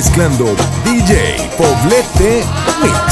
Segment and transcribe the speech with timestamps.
[0.00, 2.42] mezclando DJ Poblete
[2.82, 3.09] Mix.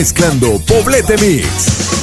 [0.00, 1.99] mezclando Poblete Mix.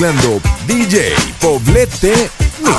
[0.00, 2.30] mezclando DJ Poblete
[2.60, 2.74] Mix,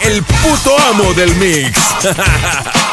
[0.00, 1.78] el puto amo del mix.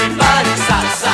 [0.00, 1.07] Everybody salsa.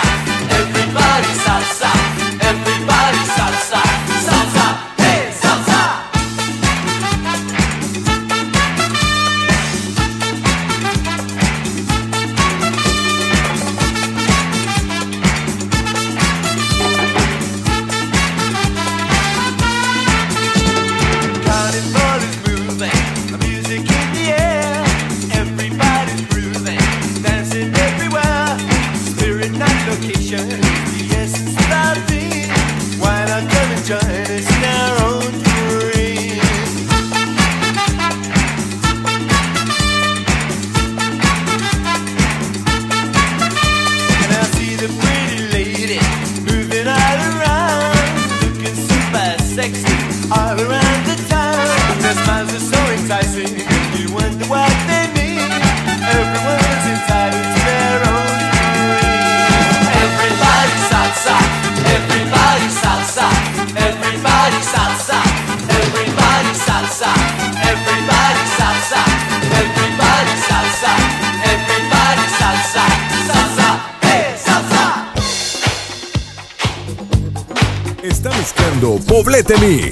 [79.44, 79.84] Mezclando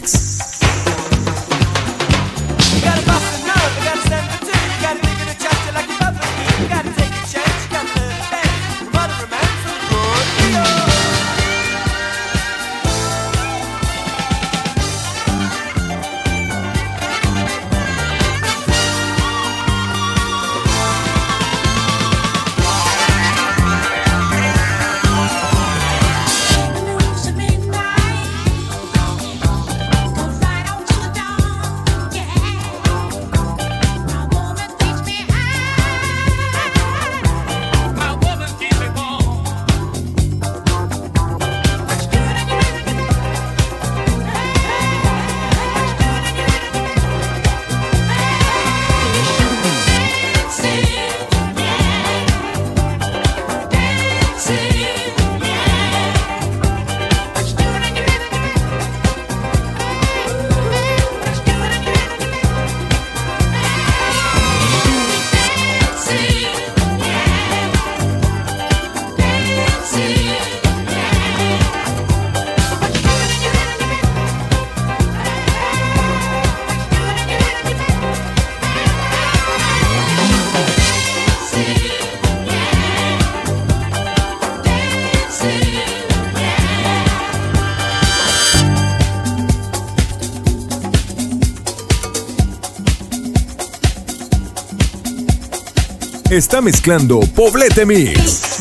[96.36, 98.51] está mezclando Poblete Mix.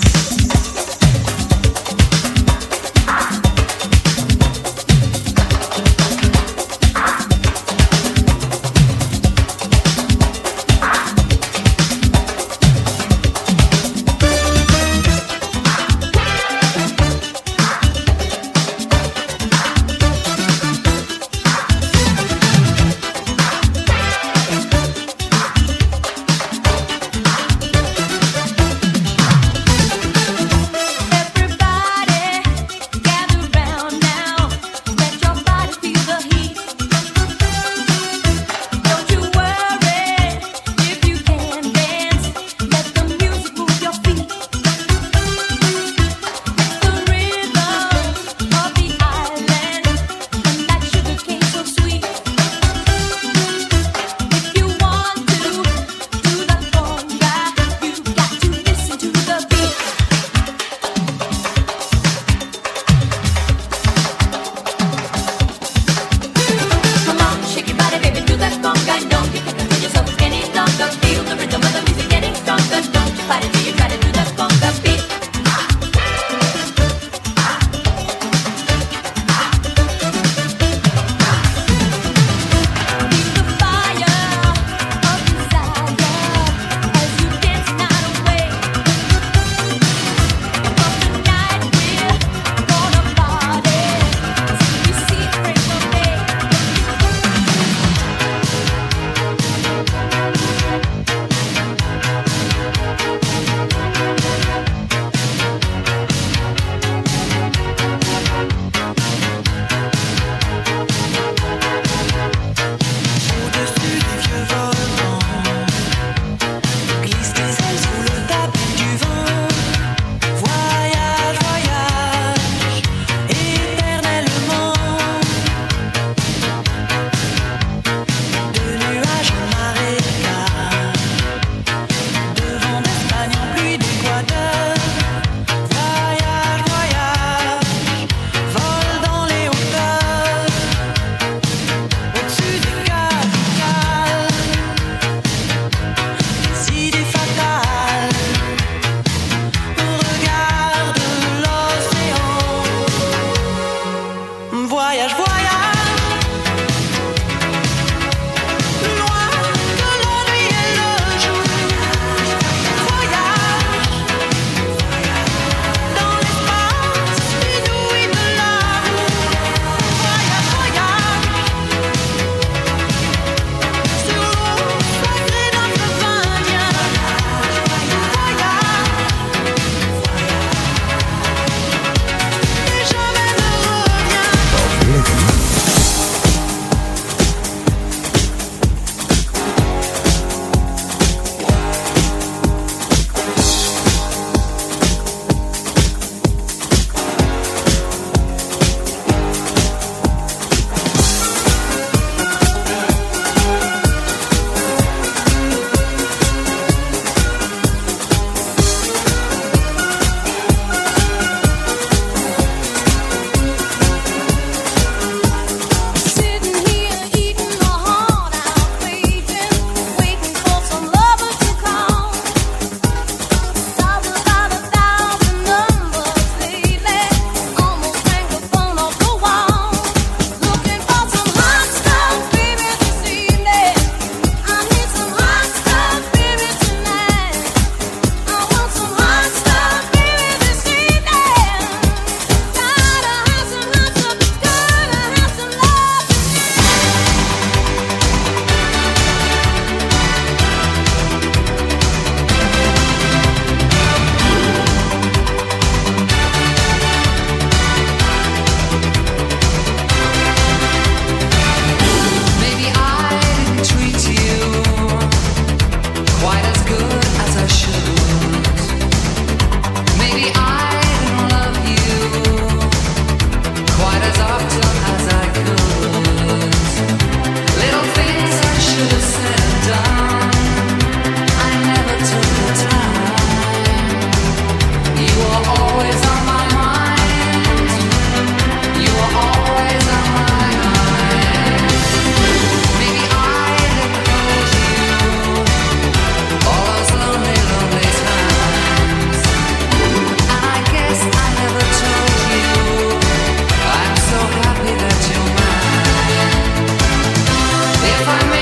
[308.01, 308.40] If I may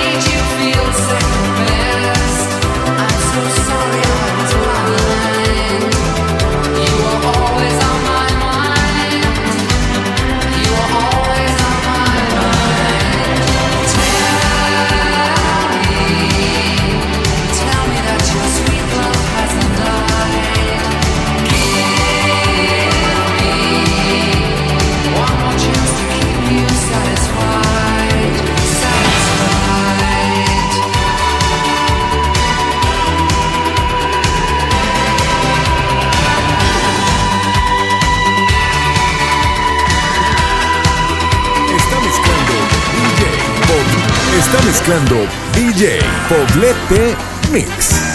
[45.54, 47.16] DJ Poblete
[47.52, 48.09] Mix.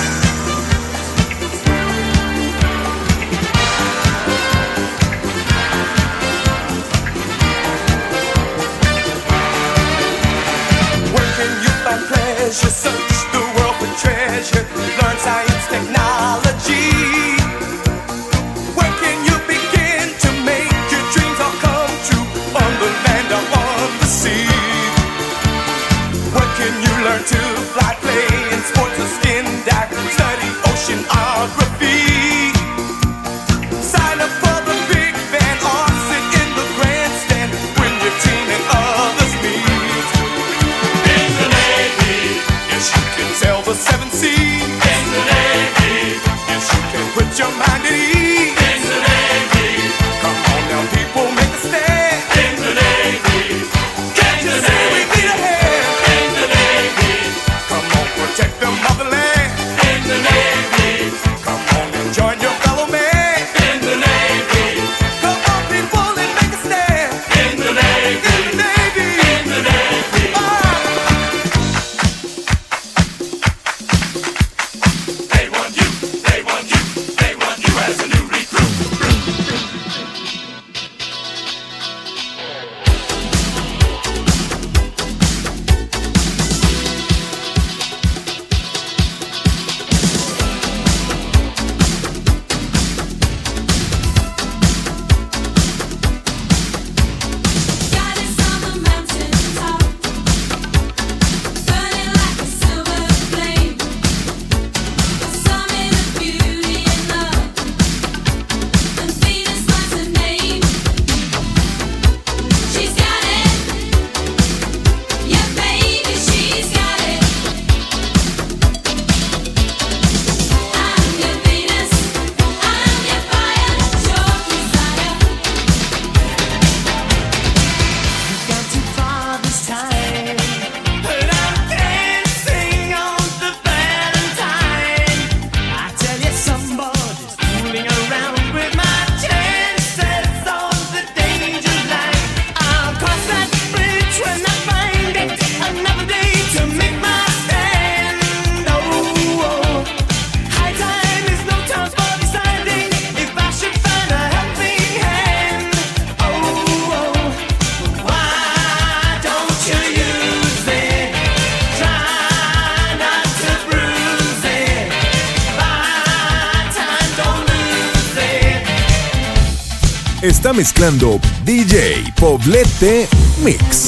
[170.55, 173.84] Mezclando DJ Poblete Mix.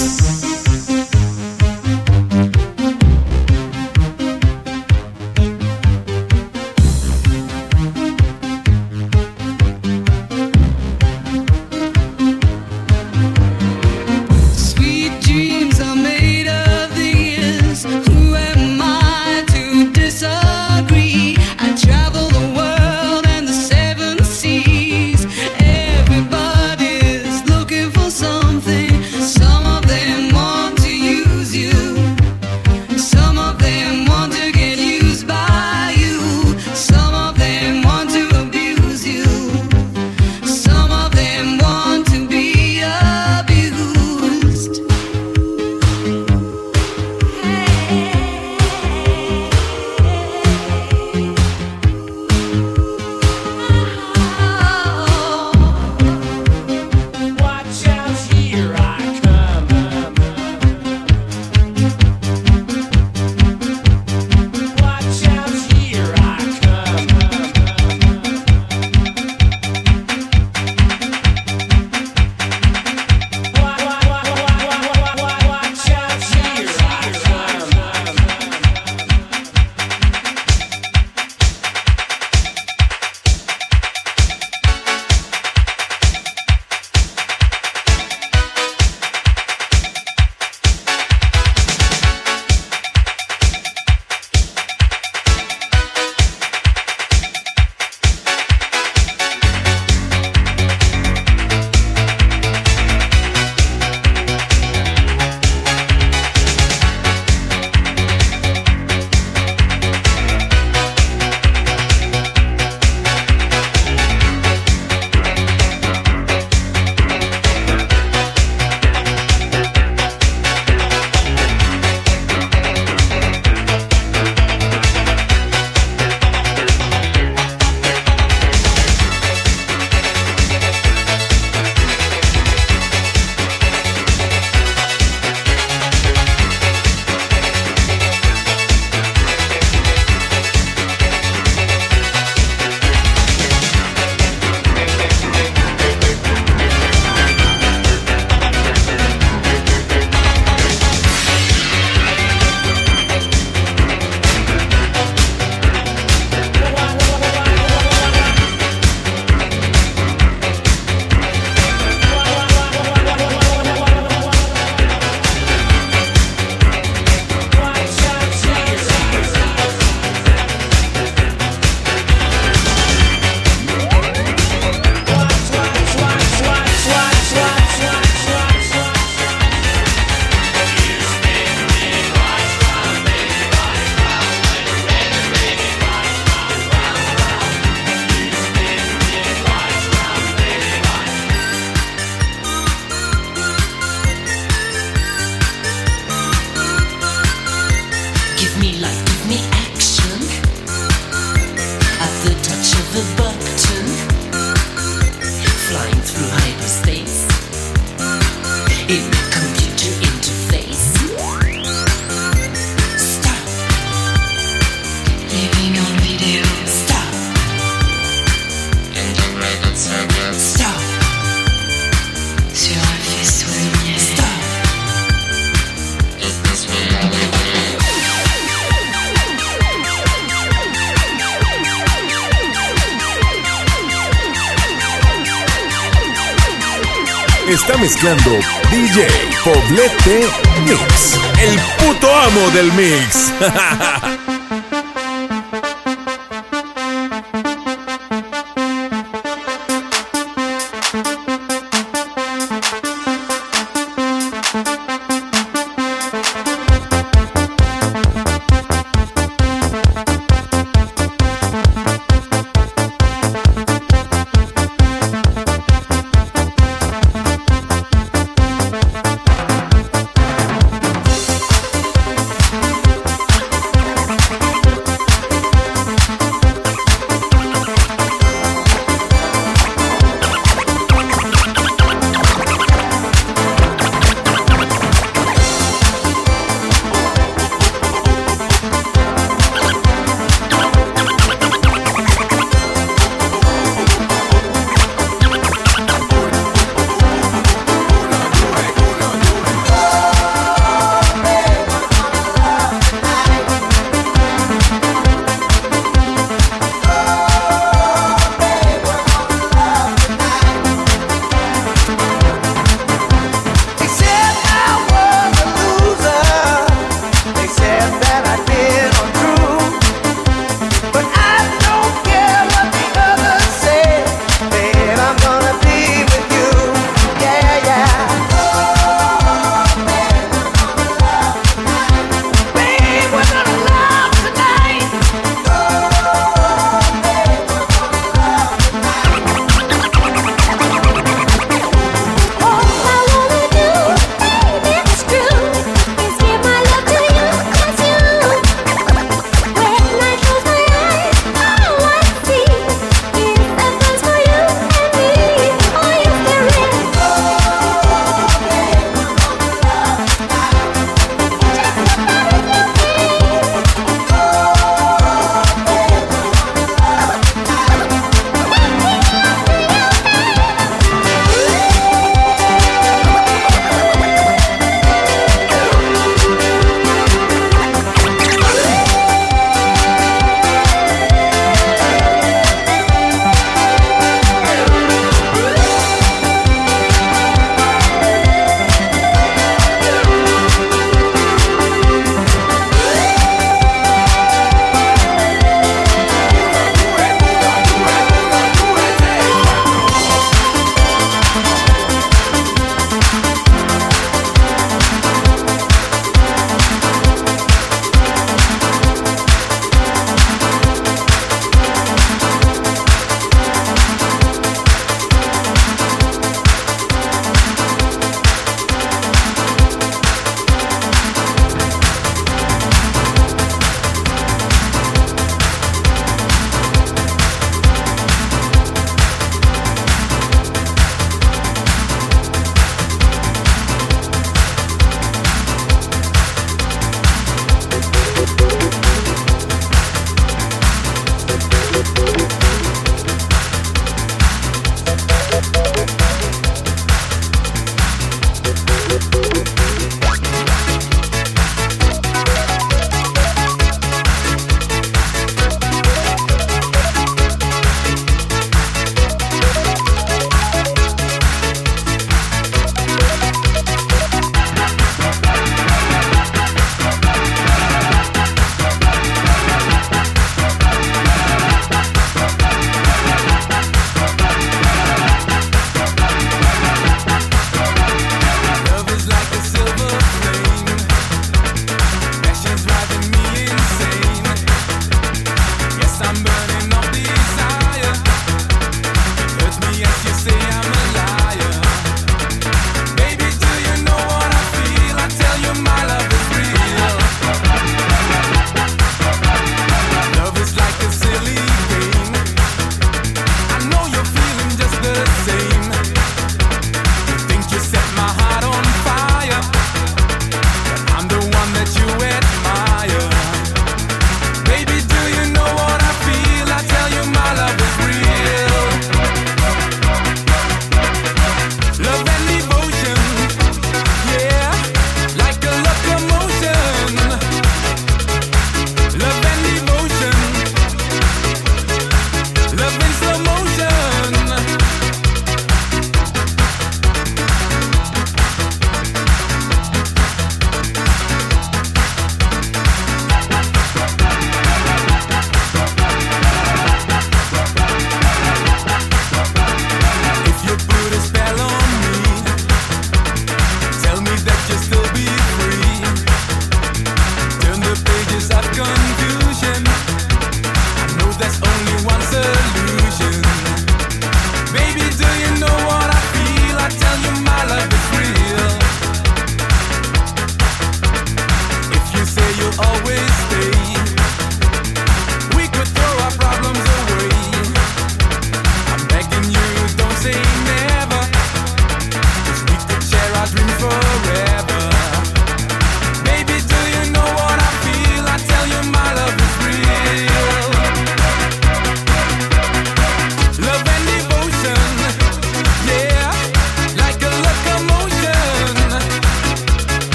[240.06, 241.18] Mix.
[241.42, 243.32] El puto amo del mix.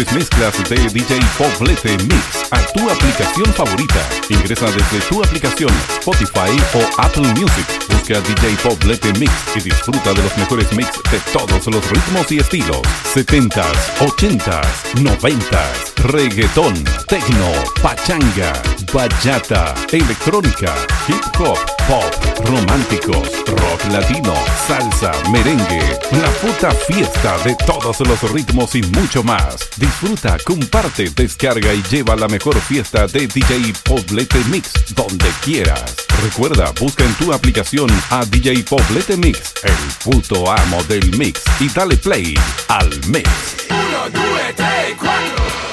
[0.00, 4.00] mejores mezclas de DJ Poblete Mix a tu aplicación favorita.
[4.28, 7.66] Ingresa desde tu aplicación Spotify o Apple Music.
[7.88, 12.38] Busca DJ Poblete Mix y disfruta de los mejores mix de todos los ritmos y
[12.38, 12.80] estilos.
[13.14, 13.62] 70s,
[13.98, 18.52] 80s, 90s, reggaetón, techno, pachanga,
[18.92, 20.74] bachata, electrónica,
[21.08, 21.58] hip hop,
[21.90, 22.04] pop,
[22.44, 24.32] románticos, rock latino,
[24.68, 25.80] salsa, merengue,
[26.12, 29.68] la puta fiesta de todos los ritmos y mucho más.
[29.76, 35.96] Disfruta, comparte, descarga y lleva la mejor fiesta de DJ Poblete Mix donde quieras.
[36.22, 41.68] Recuerda, busca en tu aplicación a DJ Poblete Mix, el puto amo del mix, y
[41.70, 42.34] dale play
[42.68, 43.28] al mix.
[43.68, 45.69] Uno, due, tre.